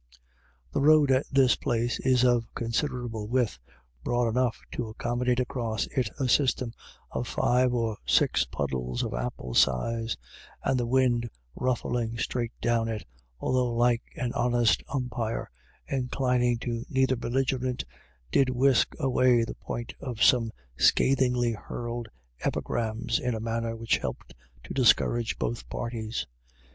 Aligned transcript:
The 0.71 0.81
road 0.81 1.11
at 1.11 1.27
this 1.31 1.55
place 1.55 1.99
is 1.99 2.23
of 2.25 2.51
considerable 2.55 3.27
width, 3.27 3.59
broad 4.03 4.29
enough 4.29 4.59
to 4.71 4.87
accommodate 4.87 5.39
across 5.39 5.85
it 5.95 6.09
a 6.19 6.27
system 6.27 6.73
of 7.11 7.27
five 7.27 7.71
or 7.71 7.97
six 8.03 8.43
puddles 8.47 9.03
of 9.03 9.13
ample 9.13 9.53
size, 9.53 10.17
and 10.63 10.79
the 10.79 10.87
wind 10.87 11.29
ruffling 11.55 12.17
straight 12.17 12.51
down 12.63 12.87
it, 12.87 13.05
although 13.39 13.71
like 13.75 14.01
an 14.15 14.33
honest 14.33 14.81
umpire 14.87 15.51
inclining 15.87 16.57
to 16.61 16.83
neither 16.89 17.15
belligerent, 17.15 17.85
did 18.31 18.49
whisk 18.49 18.95
away 18.97 19.43
the 19.43 19.53
point 19.53 19.93
of 19.99 20.23
some 20.23 20.51
scathingly 20.77 21.51
hurled 21.51 22.07
epigrams, 22.43 23.19
in 23.19 23.35
a 23.35 23.39
manner 23.39 23.75
which 23.75 23.97
helped 23.99 24.33
to 24.63 24.73
discourage 24.73 25.37
both 25.37 25.69
parties. 25.69 26.25